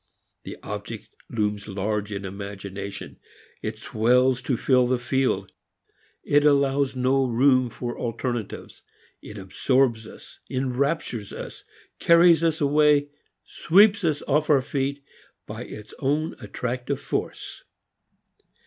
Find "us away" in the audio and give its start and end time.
12.43-13.09